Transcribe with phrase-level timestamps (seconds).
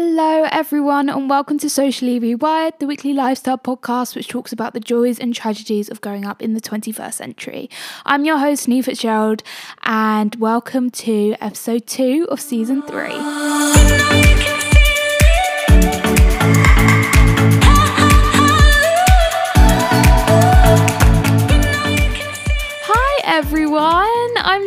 [0.00, 4.78] Hello, everyone, and welcome to Socially Rewired, the weekly lifestyle podcast which talks about the
[4.78, 7.68] joys and tragedies of growing up in the 21st century.
[8.06, 9.42] I'm your host, Neve Fitzgerald,
[9.82, 14.27] and welcome to episode two of season three.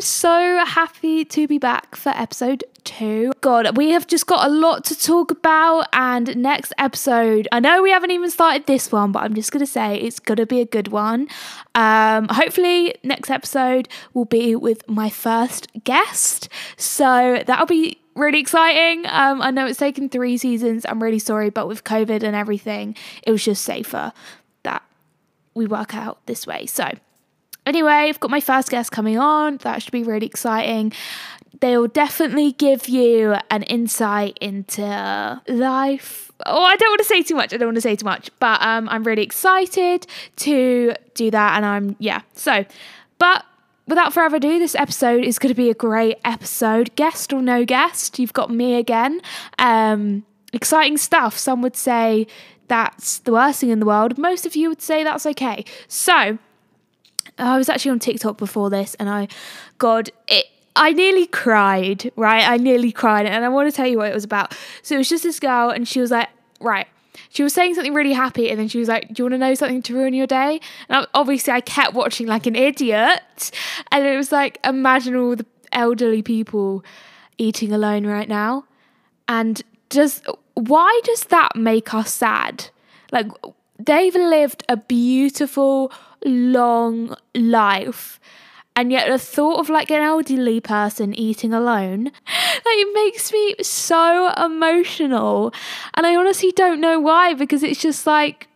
[0.01, 3.33] I'm so happy to be back for episode two.
[3.41, 5.89] God, we have just got a lot to talk about.
[5.93, 9.67] And next episode, I know we haven't even started this one, but I'm just to
[9.67, 11.27] say it's to be a good one.
[11.75, 16.49] Um, hopefully, next episode will be with my first guest.
[16.77, 19.05] So that'll be really exciting.
[19.05, 20.83] Um, I know it's taken three seasons.
[20.89, 24.13] I'm really sorry, but with COVID and everything, it was just safer
[24.63, 24.81] that
[25.53, 26.65] we work out this way.
[26.65, 26.89] So,
[27.65, 29.57] anyway, I've got my first guest coming on.
[29.57, 30.93] That should be really exciting.
[31.59, 36.31] They'll definitely give you an insight into life.
[36.45, 37.53] Oh, I don't want to say too much.
[37.53, 41.57] I don't want to say too much, but um, I'm really excited to do that.
[41.57, 42.21] And I'm, yeah.
[42.33, 42.65] So,
[43.19, 43.45] but
[43.87, 46.95] without further ado, this episode is going to be a great episode.
[46.95, 49.21] Guest or no guest, you've got me again.
[49.59, 51.37] Um, exciting stuff.
[51.37, 52.25] Some would say
[52.69, 54.17] that's the worst thing in the world.
[54.17, 55.63] Most of you would say that's okay.
[55.87, 56.39] So,
[57.37, 59.27] I was actually on TikTok before this, and I,
[59.77, 60.45] God, it.
[60.73, 62.47] I nearly cried, right?
[62.47, 64.55] I nearly cried, and I want to tell you what it was about.
[64.83, 66.29] So it was just this girl, and she was like,
[66.61, 66.87] right.
[67.29, 69.37] She was saying something really happy, and then she was like, "Do you want to
[69.37, 73.51] know something to ruin your day?" And obviously, I kept watching like an idiot,
[73.91, 76.83] and it was like, imagine all the elderly people
[77.37, 78.65] eating alone right now,
[79.27, 80.21] and does
[80.53, 82.69] why does that make us sad?
[83.11, 83.27] Like
[83.79, 85.91] they've lived a beautiful
[86.25, 88.19] long life.
[88.75, 92.13] And yet the thought of like an elderly person eating alone, like
[92.65, 95.53] it makes me so emotional.
[95.93, 98.47] And I honestly don't know why, because it's just like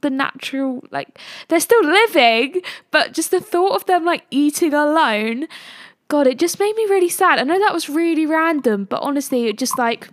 [0.00, 5.46] the natural like they're still living, but just the thought of them like eating alone,
[6.08, 7.38] God, it just made me really sad.
[7.38, 10.08] I know that was really random, but honestly, it just like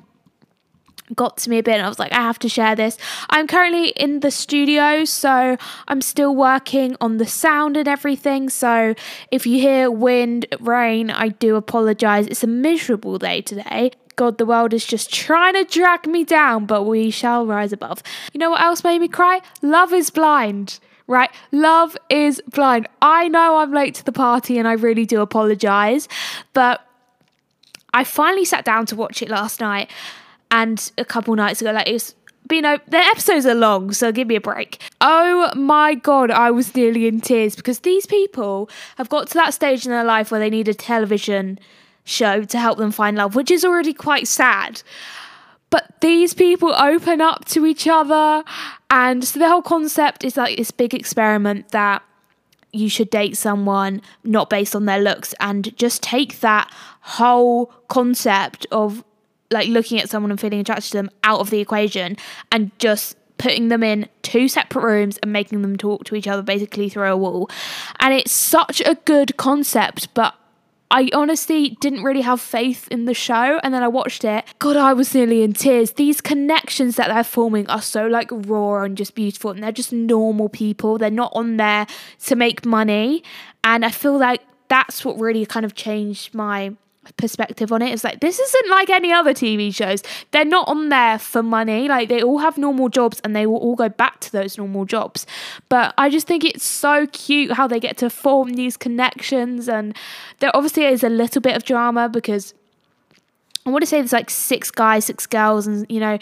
[1.15, 2.97] got to me a bit and I was like, I have to share this.
[3.29, 8.49] I'm currently in the studio, so I'm still working on the sound and everything.
[8.49, 8.95] So
[9.31, 12.27] if you hear wind, rain, I do apologize.
[12.27, 13.91] It's a miserable day today.
[14.15, 18.03] God, the world is just trying to drag me down, but we shall rise above.
[18.33, 19.41] You know what else made me cry?
[19.61, 21.31] Love is blind right?
[21.51, 22.87] Love is blind.
[23.01, 26.07] I know I'm late to the party and I really do apologize,
[26.53, 26.85] but
[27.93, 29.89] I finally sat down to watch it last night
[30.51, 31.71] and a couple nights ago.
[31.71, 32.15] Like it was,
[32.51, 34.81] you know, the episodes are long, so give me a break.
[35.01, 39.53] Oh my god, I was nearly in tears because these people have got to that
[39.53, 41.59] stage in their life where they need a television
[42.03, 44.81] show to help them find love, which is already quite sad.
[45.69, 48.43] But these people open up to each other,
[48.89, 52.01] and so the whole concept is like this big experiment that
[52.71, 56.71] you should date someone not based on their looks and just take that
[57.01, 59.03] whole concept of
[59.51, 62.17] like looking at someone and feeling attracted to them out of the equation
[62.51, 66.41] and just putting them in two separate rooms and making them talk to each other
[66.41, 67.49] basically through a wall.
[67.99, 70.35] And it's such a good concept, but
[70.91, 73.59] I honestly didn't really have faith in the show.
[73.63, 74.43] And then I watched it.
[74.57, 75.93] God, I was nearly in tears.
[75.93, 79.51] These connections that they're forming are so like raw and just beautiful.
[79.51, 80.97] And they're just normal people.
[80.97, 81.85] They're not on there
[82.25, 83.23] to make money.
[83.63, 86.73] And I feel like that's what really kind of changed my
[87.17, 87.91] perspective on it.
[87.91, 90.03] It's like this isn't like any other TV shows.
[90.31, 91.87] They're not on there for money.
[91.87, 94.85] Like they all have normal jobs and they will all go back to those normal
[94.85, 95.25] jobs.
[95.69, 99.95] But I just think it's so cute how they get to form these connections and
[100.39, 102.53] there obviously is a little bit of drama because
[103.65, 106.17] I want to say there's like six guys, six girls and you know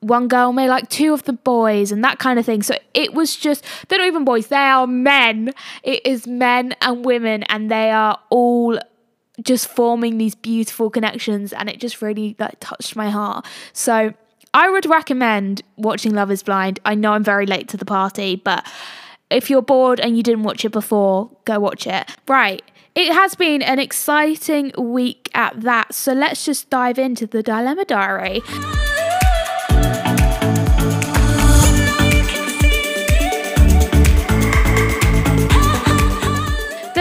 [0.00, 2.62] one girl may like two of the boys and that kind of thing.
[2.62, 5.52] So it was just, they're not even boys, they are men.
[5.82, 8.78] It is men and women, and they are all
[9.42, 13.46] just forming these beautiful connections and it just really like touched my heart.
[13.72, 14.14] So
[14.54, 16.80] I would recommend watching Love is Blind.
[16.84, 18.66] I know I'm very late to the party, but
[19.30, 22.10] if you're bored and you didn't watch it before, go watch it.
[22.26, 22.62] Right.
[22.94, 25.94] It has been an exciting week at that.
[25.94, 28.42] So let's just dive into the Dilemma Diary.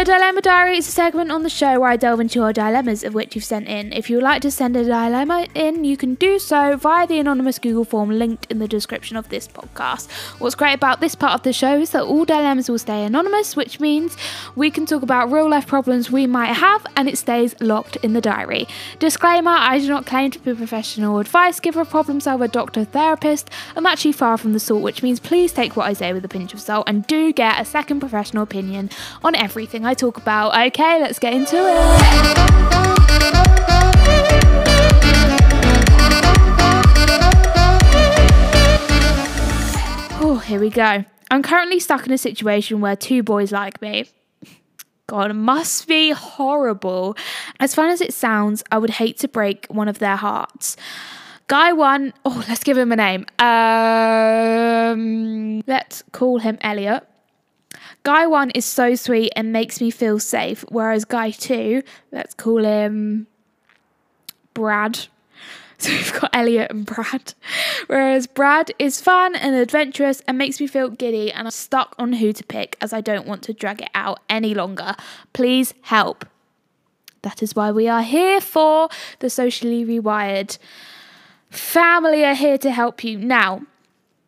[0.05, 3.15] Dilemma Diary is a segment on the show where I delve into your dilemmas of
[3.15, 3.91] which you've sent in.
[3.91, 7.17] If you would like to send a dilemma in, you can do so via the
[7.17, 10.11] anonymous Google form linked in the description of this podcast.
[10.39, 13.55] What's great about this part of the show is that all dilemmas will stay anonymous,
[13.55, 14.15] which means
[14.55, 18.13] we can talk about real life problems we might have and it stays locked in
[18.13, 18.67] the diary.
[18.99, 23.49] Disclaimer I do not claim to be a professional advice giver, problem solver, doctor, therapist.
[23.75, 26.29] I'm actually far from the sort, which means please take what I say with a
[26.29, 28.91] pinch of salt and do get a second professional opinion
[29.23, 30.55] on everything I talk about.
[30.67, 32.85] Okay, let's get into it.
[40.21, 41.05] Oh, here we go.
[41.31, 44.05] I'm currently stuck in a situation where two boys like me.
[45.07, 47.15] God, must be horrible.
[47.59, 50.77] As fun as it sounds, I would hate to break one of their hearts.
[51.47, 53.27] Guy one, oh, let's give him a name.
[53.37, 57.07] Um, let's call him Elliot.
[58.05, 61.81] Guy one is so sweet and makes me feel safe, whereas guy two,
[62.11, 63.25] let's call him
[64.53, 65.07] Brad.
[65.77, 67.33] So we've got Elliot and Brad.
[67.87, 72.13] Whereas Brad is fun and adventurous and makes me feel giddy, and I'm stuck on
[72.13, 74.95] who to pick as I don't want to drag it out any longer.
[75.33, 76.25] Please help.
[77.23, 78.87] That is why we are here for
[79.19, 80.57] the socially rewired
[81.49, 83.17] family are here to help you.
[83.17, 83.63] Now,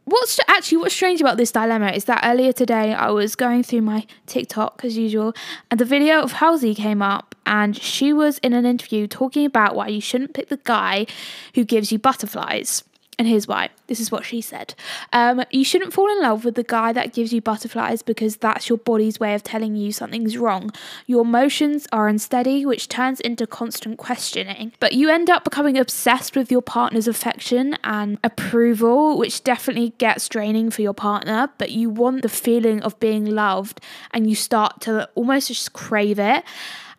[0.07, 3.81] what's actually what's strange about this dilemma is that earlier today I was going through
[3.81, 5.33] my TikTok as usual,
[5.69, 9.75] and the video of Halsey came up, and she was in an interview talking about
[9.75, 11.07] why you shouldn't pick the guy
[11.55, 12.83] who gives you butterflies.
[13.19, 13.69] And here's why.
[13.87, 14.75] This is what she said.
[15.11, 18.69] Um, you shouldn't fall in love with the guy that gives you butterflies because that's
[18.69, 20.71] your body's way of telling you something's wrong.
[21.07, 24.71] Your emotions are unsteady, which turns into constant questioning.
[24.79, 30.29] But you end up becoming obsessed with your partner's affection and approval, which definitely gets
[30.29, 31.49] draining for your partner.
[31.57, 33.81] But you want the feeling of being loved
[34.11, 36.43] and you start to almost just crave it.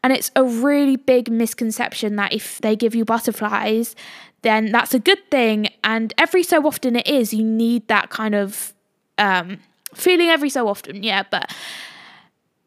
[0.02, 3.96] And it's a really big misconception that if they give you butterflies,
[4.42, 5.68] then that's a good thing.
[5.82, 7.34] And every so often it is.
[7.34, 8.72] You need that kind of
[9.18, 9.58] um,
[9.94, 11.24] feeling every so often, yeah.
[11.28, 11.52] But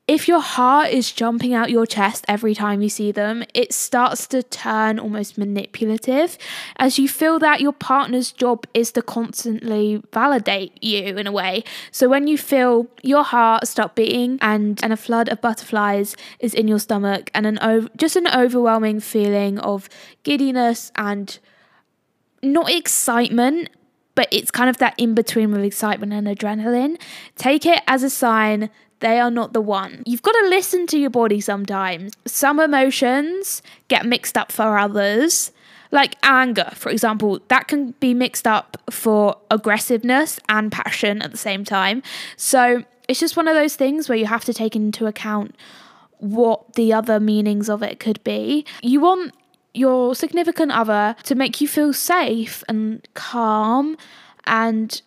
[0.08, 4.28] if your heart is jumping out your chest every time you see them, it starts
[4.28, 6.38] to turn almost manipulative
[6.76, 11.64] as you feel that your partner's job is to constantly validate you in a way.
[11.92, 16.54] So when you feel your heart stop beating and, and a flood of butterflies is
[16.54, 19.88] in your stomach and an just an overwhelming feeling of
[20.24, 21.40] giddiness and
[22.42, 23.70] not excitement,
[24.16, 27.00] but it's kind of that in between with excitement and adrenaline.
[27.36, 28.70] Take it as a sign
[29.02, 30.04] they are not the one.
[30.06, 32.14] You've got to listen to your body sometimes.
[32.26, 35.52] Some emotions get mixed up for others.
[35.92, 41.38] Like anger, for example, that can be mixed up for aggressiveness and passion at the
[41.38, 42.02] same time.
[42.38, 45.54] So it's just one of those things where you have to take into account
[46.20, 48.66] what the other meanings of it could be.
[48.82, 49.34] You want
[49.74, 53.98] your significant other to make you feel safe and calm
[54.46, 55.02] and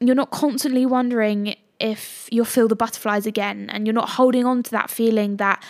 [0.00, 4.62] you're not constantly wondering if you'll feel the butterflies again and you're not holding on
[4.62, 5.62] to that feeling that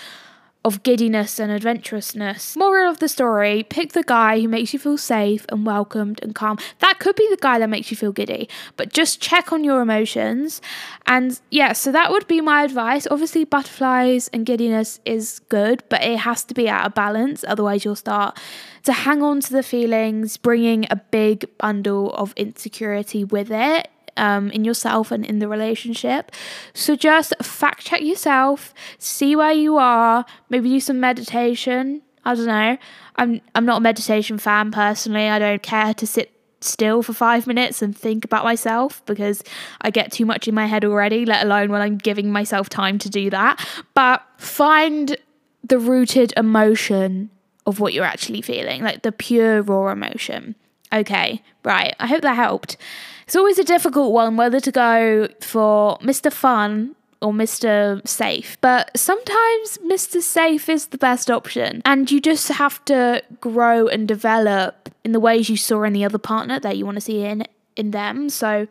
[0.65, 2.57] of giddiness and adventurousness.
[2.57, 6.35] Moral of the story pick the guy who makes you feel safe and welcomed and
[6.35, 6.59] calm.
[6.79, 9.83] That could be the guy that makes you feel giddy, but just check on your
[9.83, 10.63] emotions.
[11.07, 13.07] And yeah, so that would be my advice.
[13.11, 17.85] Obviously, butterflies and giddiness is good, but it has to be at a balance, otherwise,
[17.85, 18.39] you'll start
[18.85, 24.51] to hang on to the feelings, bringing a big bundle of insecurity with it um,
[24.51, 26.33] in yourself and in the relationship.
[26.73, 32.03] So just fact check yourself, see where you are, maybe do some meditation.
[32.25, 32.79] I don't know.
[33.17, 35.29] I'm I'm not a meditation fan personally.
[35.29, 36.31] I don't care to sit
[36.61, 39.43] still for five minutes and think about myself because
[39.83, 42.99] I get too much in my head already, let alone when I'm giving myself time
[43.01, 43.65] to do that.
[43.95, 45.17] But find
[45.63, 47.31] the rooted emotion
[47.67, 50.55] of what you're actually feeling, like the pure raw emotion.
[50.93, 51.95] Okay, right.
[51.99, 52.77] I hope that helped.
[53.25, 56.33] It's always a difficult one whether to go for Mr.
[56.33, 58.07] Fun or Mr.
[58.07, 58.59] Safe.
[58.61, 60.21] But sometimes Mr.
[60.21, 61.81] Safe is the best option.
[61.85, 66.05] And you just have to grow and develop in the ways you saw in the
[66.05, 67.45] other partner that you want to see in
[67.77, 68.29] in them.
[68.29, 68.69] So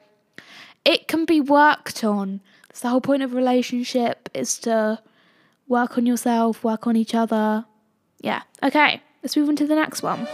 [0.86, 2.42] it can be worked on.
[2.70, 5.00] It's the whole point of relationship is to
[5.68, 7.66] work on yourself, work on each other.
[8.20, 8.44] Yeah.
[8.62, 10.28] Okay, let's move on to the next one.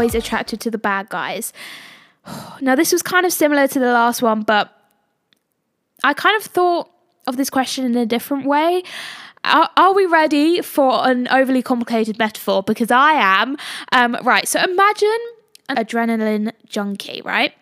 [0.00, 1.52] Always attracted to the bad guys?
[2.60, 4.70] Now, this was kind of similar to the last one, but
[6.04, 6.90] I kind of thought
[7.26, 8.82] of this question in a different way.
[9.44, 12.62] Are, are we ready for an overly complicated metaphor?
[12.62, 13.56] Because I am.
[13.92, 15.22] Um, right, so imagine
[15.70, 17.54] an adrenaline junkie, right?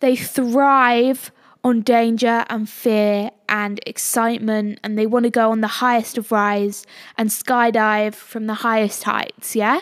[0.00, 1.32] They thrive
[1.64, 6.30] on danger and fear and excitement, and they want to go on the highest of
[6.30, 9.80] rise and skydive from the highest heights, yeah?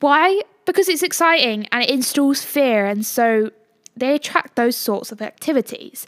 [0.00, 0.42] Why?
[0.68, 3.50] Because it's exciting and it installs fear, and so
[3.96, 6.06] they attract those sorts of activities.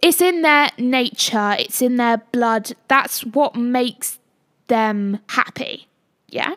[0.00, 2.76] It's in their nature, it's in their blood.
[2.86, 4.20] That's what makes
[4.68, 5.88] them happy,
[6.28, 6.54] yeah?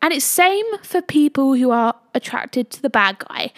[0.00, 3.52] And it's same for people who are attracted to the bad guy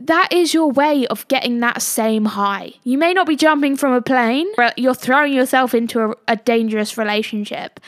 [0.00, 2.72] that is your way of getting that same high.
[2.84, 6.36] You may not be jumping from a plane, but you're throwing yourself into a, a,
[6.36, 7.78] dangerous relationship.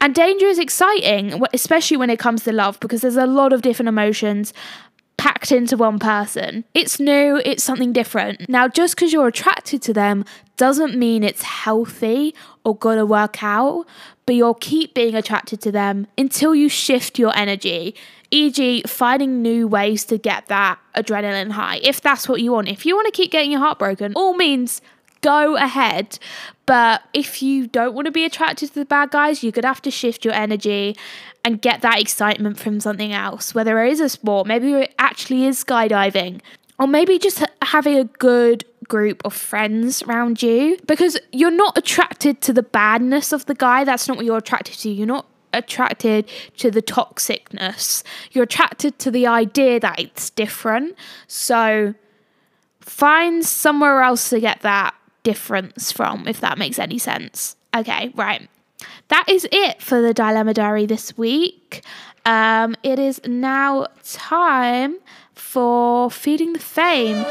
[0.00, 3.62] And danger is exciting, especially when it comes to love, because there's a lot of
[3.62, 4.52] different emotions
[5.16, 6.64] packed into one person.
[6.74, 8.48] It's new, it's something different.
[8.48, 10.24] Now, just because you're attracted to them
[10.56, 12.34] doesn't mean it's healthy
[12.64, 13.86] or gonna work out,
[14.26, 17.94] but you'll keep being attracted to them until you shift your energy
[18.30, 21.78] e.g., finding new ways to get that adrenaline high.
[21.82, 24.34] If that's what you want, if you want to keep getting your heart broken, all
[24.34, 24.80] means
[25.20, 26.18] go ahead.
[26.66, 29.68] But if you don't want to be attracted to the bad guys, you're going to
[29.68, 30.96] have to shift your energy
[31.44, 35.44] and get that excitement from something else, whether it is a sport, maybe it actually
[35.44, 36.40] is skydiving,
[36.78, 42.40] or maybe just having a good group of friends around you because you're not attracted
[42.40, 43.84] to the badness of the guy.
[43.84, 44.90] That's not what you're attracted to.
[44.90, 48.02] You're not attracted to the toxicness.
[48.32, 50.96] You're attracted to the idea that it's different.
[51.26, 51.94] So
[52.80, 54.94] find somewhere else to get that
[55.26, 57.56] difference from, if that makes any sense.
[57.76, 58.48] Okay, right.
[59.08, 61.82] That is it for the Dilemma Diary this week.
[62.24, 64.98] Um, it is now time
[65.34, 67.24] for Feeding the Fame.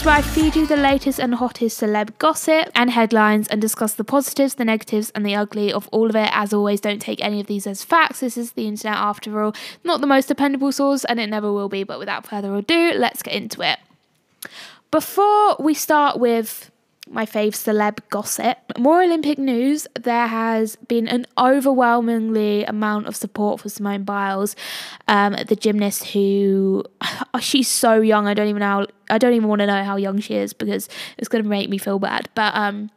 [0.00, 3.94] Is where I feed you the latest and hottest celeb gossip and headlines and discuss
[3.94, 6.28] the positives, the negatives, and the ugly of all of it.
[6.32, 8.20] As always, don't take any of these as facts.
[8.20, 11.68] This is the internet after all, not the most dependable source, and it never will
[11.68, 11.82] be.
[11.82, 13.78] But without further ado, let's get into it.
[14.90, 16.70] Before we start with
[17.10, 18.58] my fave celeb gossip.
[18.78, 19.86] More Olympic news.
[19.94, 24.54] There has been an overwhelmingly amount of support for Simone Biles,
[25.06, 26.84] um, the gymnast who
[27.40, 28.26] she's so young.
[28.26, 28.86] I don't even know.
[29.10, 31.68] I don't even want to know how young she is because it's going to make
[31.68, 32.28] me feel bad.
[32.34, 32.90] But um,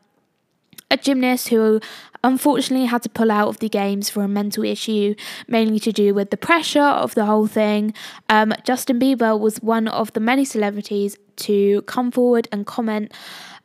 [0.89, 1.79] a gymnast who
[2.23, 5.15] unfortunately had to pull out of the games for a mental issue,
[5.47, 7.93] mainly to do with the pressure of the whole thing.
[8.29, 13.11] Um, Justin Bieber was one of the many celebrities to come forward and comment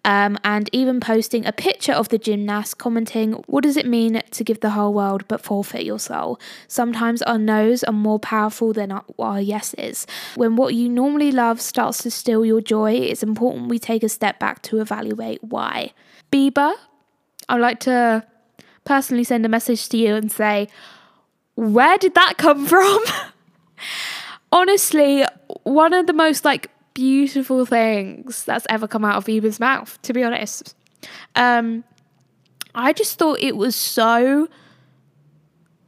[0.06, 4.44] um, and even posting a picture of the gymnast commenting, What does it mean to
[4.44, 6.38] give the whole world but forfeit your soul?
[6.68, 10.06] Sometimes our no's are more powerful than our, our yeses.
[10.36, 14.08] When what you normally love starts to steal your joy, it's important we take a
[14.08, 15.92] step back to evaluate why.
[16.30, 16.74] Bieber,
[17.48, 18.24] I'd like to
[18.84, 20.68] personally send a message to you and say,
[21.56, 23.02] Where did that come from?
[24.52, 25.24] Honestly,
[25.64, 30.14] one of the most like beautiful things that's ever come out of Bieber's mouth, to
[30.14, 30.74] be honest.
[31.34, 31.84] Um,
[32.74, 34.48] I just thought it was so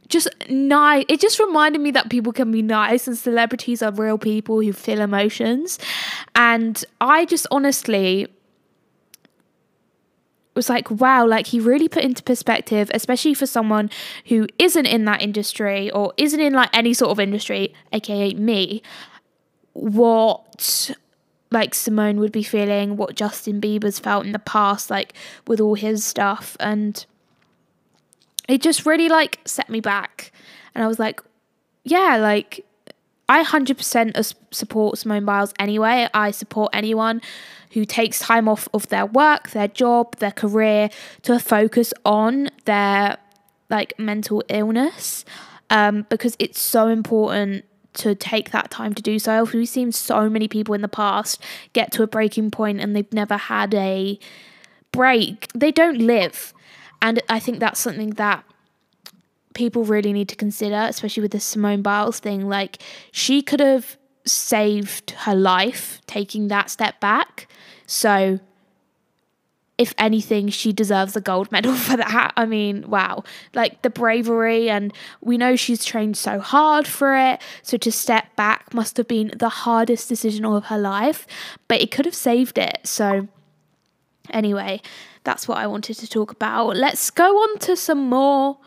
[0.07, 1.05] just nice.
[1.09, 4.71] It just reminded me that people can be nice and celebrities are real people who
[4.71, 5.79] feel emotions.
[6.35, 8.27] And I just honestly
[10.55, 13.89] was like, wow, like he really put into perspective, especially for someone
[14.25, 18.83] who isn't in that industry or isn't in like any sort of industry, aka me,
[19.73, 20.91] what
[21.51, 25.13] like Simone would be feeling, what Justin Bieber's felt in the past, like
[25.47, 26.55] with all his stuff.
[26.59, 27.05] And
[28.47, 30.31] it just really like set me back.
[30.75, 31.21] And I was like,
[31.83, 32.65] yeah, like
[33.27, 36.07] I 100% support Simone Biles anyway.
[36.13, 37.21] I support anyone
[37.71, 40.89] who takes time off of their work, their job, their career
[41.23, 43.17] to focus on their
[43.69, 45.25] like mental illness
[45.69, 49.43] um, because it's so important to take that time to do so.
[49.43, 51.41] We've seen so many people in the past
[51.73, 54.19] get to a breaking point and they've never had a
[54.91, 55.47] break.
[55.53, 56.53] They don't live.
[57.01, 58.43] And I think that's something that
[59.53, 62.47] people really need to consider, especially with the Simone Biles thing.
[62.47, 62.81] Like,
[63.11, 67.47] she could have saved her life taking that step back.
[67.85, 68.39] So,
[69.79, 72.33] if anything, she deserves a gold medal for that.
[72.35, 73.23] I mean, wow.
[73.55, 77.41] Like the bravery, and we know she's trained so hard for it.
[77.63, 81.25] So to step back must have been the hardest decision of her life,
[81.69, 82.79] but it could have saved it.
[82.83, 83.29] So,
[84.29, 84.81] anyway,
[85.23, 86.75] that's what I wanted to talk about.
[86.75, 88.57] Let's go on to some more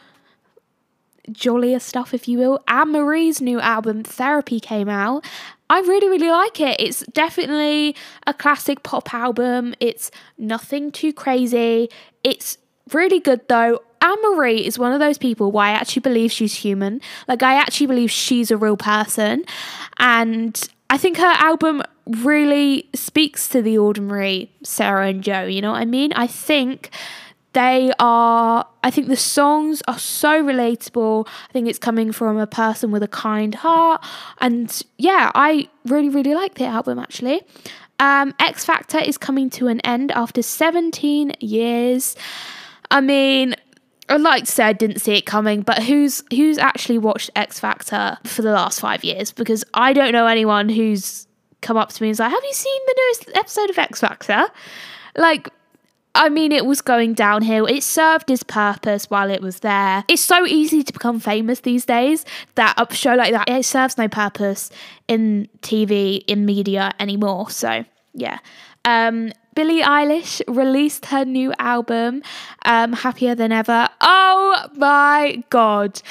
[1.31, 2.61] jollier stuff, if you will.
[2.67, 5.25] Anne Marie's new album, Therapy, came out.
[5.73, 6.79] I really, really like it.
[6.79, 9.75] It's definitely a classic pop album.
[9.81, 11.89] It's nothing too crazy.
[12.23, 12.59] It's
[12.93, 13.81] really good though.
[14.03, 17.01] Anne Marie is one of those people where I actually believe she's human.
[17.27, 19.47] Like, I actually believe she's a real person.
[19.99, 20.61] And
[20.91, 25.45] I think her album really speaks to the ordinary Sarah and Joe.
[25.45, 26.13] You know what I mean?
[26.13, 26.91] I think
[27.53, 31.27] they are i think the songs are so relatable.
[31.29, 34.05] I think it's coming from a person with a kind heart.
[34.41, 37.43] And yeah i really really like the album actually.
[37.99, 42.17] Um, x factor is coming to an end after 17 years.
[42.91, 43.55] I mean
[44.09, 47.61] i'd like to say i didn't see it coming but who's who's actually watched x
[47.61, 49.33] factor for the last five years?
[49.33, 51.27] Because i don't know anyone who's
[51.61, 54.01] come up to me and is like have you seen the newest episode of x
[54.01, 54.47] factor?
[55.17, 55.51] Like
[56.15, 57.67] I mean, it was going downhill.
[57.67, 60.05] It served its purpose while it was there.
[60.09, 63.97] It's so easy to become famous these days that a show like that, it serves
[63.97, 64.71] no purpose
[65.09, 67.49] in TV, in media anymore.
[67.51, 68.39] So, yeah.
[68.85, 72.23] Um, Billie Eilish released her new album,
[72.65, 73.89] um, Happier Than Ever.
[74.01, 76.03] Oh my God.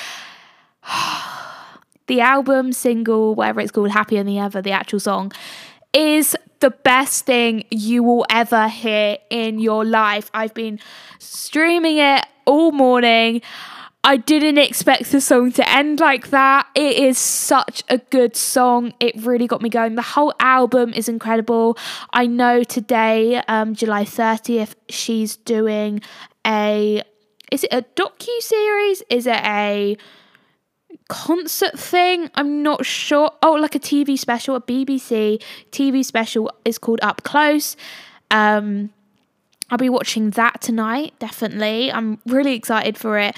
[2.08, 5.32] the album, single, whatever it's called, Happier Than Ever, the actual song,
[5.94, 10.32] is the best thing you will ever hear in your life.
[10.34, 10.80] I've been
[11.20, 13.42] streaming it all morning.
[14.04, 16.68] I didn't expect the song to end like that.
[16.74, 18.94] It is such a good song.
[19.00, 19.94] It really got me going.
[19.94, 21.78] The whole album is incredible.
[22.12, 26.02] I know today, um, July 30th, she's doing
[26.48, 27.04] a
[27.52, 29.04] is it a docu series?
[29.10, 29.98] Is it a
[31.12, 32.32] concert thing.
[32.36, 33.32] I'm not sure.
[33.44, 37.76] Oh, like a TV special, a BBC TV special is called Up Close.
[38.32, 38.92] Um,
[39.70, 41.92] I'll be watching that tonight, definitely.
[41.92, 43.36] I'm really excited for it.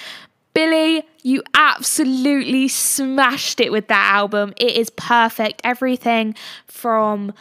[0.54, 4.54] Billie, you absolutely smashed it with that album.
[4.58, 5.60] It is perfect.
[5.64, 6.36] Everything
[6.68, 7.34] from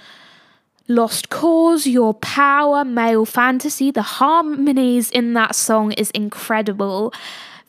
[0.89, 7.13] Lost Cause, Your Power, Male Fantasy, the harmonies in that song is incredible.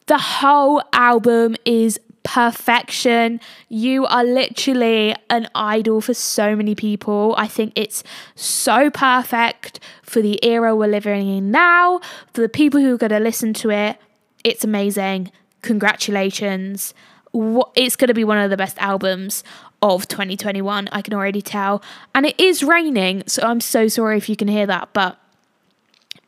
[0.08, 3.40] The whole album is perfection.
[3.70, 7.36] You are literally an idol for so many people.
[7.38, 8.04] I think it's
[8.36, 12.00] so perfect for the era we're living in now,
[12.34, 13.98] for the people who are going to listen to it.
[14.44, 15.32] It's amazing.
[15.62, 16.94] Congratulations.
[17.34, 19.44] It's going to be one of the best albums
[19.82, 20.88] of 2021.
[20.92, 21.82] I can already tell.
[22.16, 25.20] And it is raining, so I'm so sorry if you can hear that, but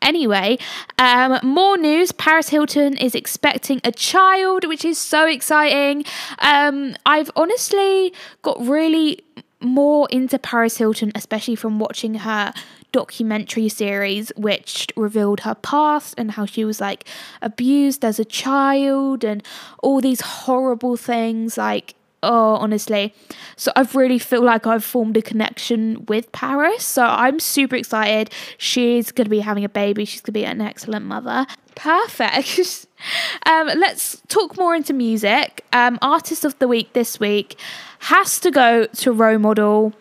[0.02, 0.58] Anyway,
[0.98, 2.12] um, more news.
[2.12, 6.04] Paris Hilton is expecting a child, which is so exciting.
[6.38, 9.24] Um, I've honestly got really
[9.60, 12.52] more into Paris Hilton, especially from watching her
[12.92, 17.04] documentary series, which revealed her past and how she was like
[17.42, 19.42] abused as a child and
[19.82, 21.58] all these horrible things.
[21.58, 23.14] Like, oh, honestly.
[23.56, 26.84] So I've really feel like I've formed a connection with Paris.
[26.84, 28.30] So I'm super excited.
[28.58, 30.04] She's going to be having a baby.
[30.04, 31.46] She's going to be an excellent mother.
[31.74, 32.86] Perfect.
[33.46, 35.64] um, let's talk more into music.
[35.72, 37.58] Um, Artist of the Week this week
[38.00, 39.92] has to go to Role Model.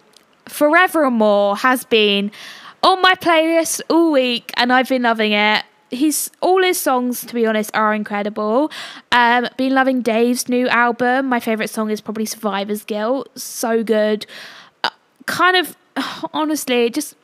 [0.47, 2.31] Forevermore has been
[2.83, 7.33] on my playlist all week and I've been loving it he's all his songs to
[7.33, 8.71] be honest are incredible.
[9.11, 13.29] Um been loving dave's new album my favorite song is probably survivor's guilt.
[13.39, 14.25] So good.
[14.83, 14.89] Uh,
[15.25, 15.75] kind of
[16.33, 17.15] honestly just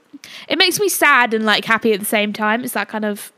[0.47, 2.63] it makes me sad and like happy at the same time.
[2.63, 3.31] It's that kind of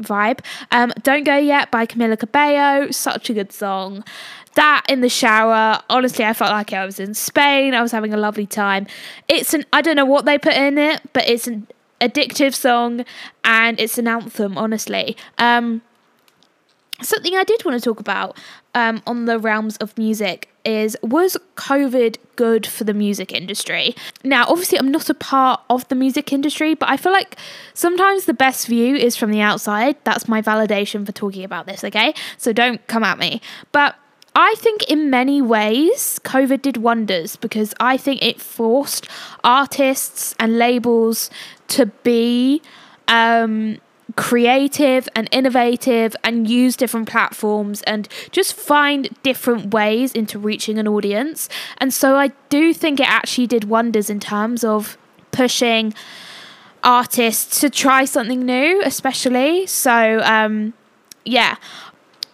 [0.00, 0.40] vibe.
[0.70, 4.04] Um don't go yet by camila cabello such a good song.
[4.54, 7.74] That in the shower honestly i felt like i was in spain.
[7.74, 8.86] I was having a lovely time.
[9.28, 11.66] It's an i don't know what they put in it but it's an
[12.00, 13.04] addictive song
[13.44, 15.16] and it's an anthem, honestly.
[15.38, 15.82] Um,
[17.02, 18.36] something I did want to talk about
[18.74, 23.94] um, on the realms of music is was COVID good for the music industry?
[24.22, 27.36] Now, obviously, I'm not a part of the music industry, but I feel like
[27.74, 29.96] sometimes the best view is from the outside.
[30.04, 32.14] That's my validation for talking about this, okay?
[32.36, 33.40] So don't come at me.
[33.72, 33.96] But
[34.34, 39.08] I think in many ways, COVID did wonders because I think it forced
[39.42, 41.30] artists and labels
[41.68, 42.62] to be
[43.08, 43.78] um,
[44.16, 50.86] creative and innovative and use different platforms and just find different ways into reaching an
[50.86, 51.48] audience.
[51.78, 54.96] And so I do think it actually did wonders in terms of
[55.32, 55.94] pushing
[56.82, 59.66] artists to try something new, especially.
[59.66, 60.72] So, um,
[61.24, 61.56] yeah.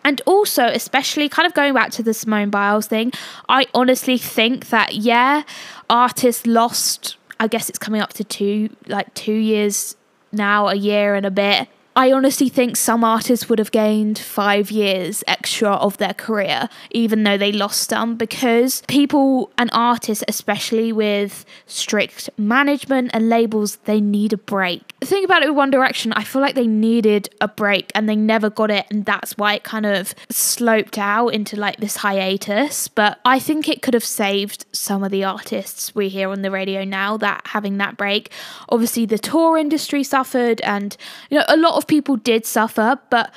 [0.07, 3.13] And also, especially kind of going back to the Simone Biles thing,
[3.49, 5.43] I honestly think that, yeah,
[5.91, 9.97] artists lost I guess it's coming up to two, like two years
[10.33, 14.71] now, a year and a bit I honestly think some artists would have gained five
[14.71, 20.93] years extra of their career, even though they lost some, because people and artists, especially
[20.93, 24.93] with strict management and labels, they need a break.
[25.01, 28.07] The thing about it with One Direction, I feel like they needed a break and
[28.07, 31.97] they never got it, and that's why it kind of sloped out into like this
[31.97, 32.89] hiatus.
[32.89, 36.51] But I think it could have saved some of the artists we hear on the
[36.51, 38.31] radio now that having that break.
[38.69, 40.95] Obviously, the tour industry suffered, and
[41.31, 43.33] you know, a lot of people did suffer, but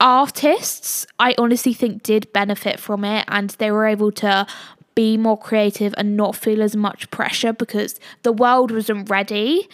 [0.00, 4.46] artists, I honestly think, did benefit from it and they were able to
[4.94, 9.68] be more creative and not feel as much pressure because the world wasn't ready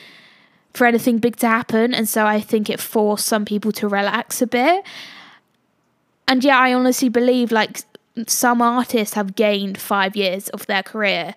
[0.74, 1.92] for anything big to happen.
[1.92, 4.84] And so I think it forced some people to relax a bit.
[6.28, 7.82] And yeah, I honestly believe like
[8.26, 11.34] some artists have gained five years of their career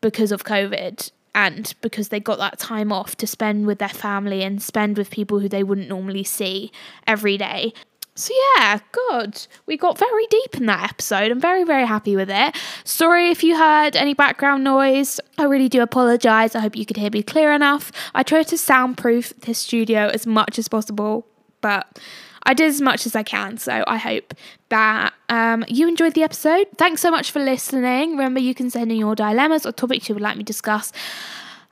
[0.00, 4.42] because of COVID and because they got that time off to spend with their family
[4.42, 6.70] and spend with people who they wouldn't normally see
[7.06, 7.72] every day.
[8.16, 9.44] So yeah, good.
[9.66, 11.32] We got very deep in that episode.
[11.32, 12.56] I'm very, very happy with it.
[12.84, 15.18] Sorry if you heard any background noise.
[15.36, 16.54] I really do apologize.
[16.54, 17.90] I hope you could hear me clear enough.
[18.14, 21.26] I tried to soundproof this studio as much as possible,
[21.60, 21.98] but
[22.46, 23.58] I did as much as I can.
[23.58, 24.34] So I hope
[24.68, 26.66] that um, you enjoyed the episode.
[26.76, 28.12] Thanks so much for listening.
[28.12, 30.92] Remember, you can send in your dilemmas or topics you would like me to discuss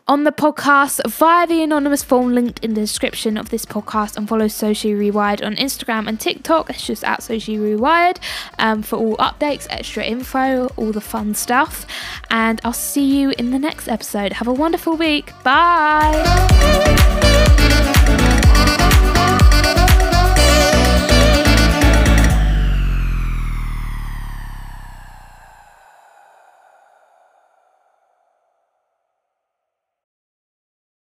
[0.09, 4.29] on the podcast via the anonymous form linked in the description of this podcast and
[4.29, 6.71] follow Socially Rewired on Instagram and TikTok.
[6.71, 8.19] It's just at Socially Rewired
[8.59, 11.87] um, for all updates, extra info, all the fun stuff.
[12.31, 14.33] And I'll see you in the next episode.
[14.35, 15.33] Have a wonderful week.
[15.45, 16.19] Bye.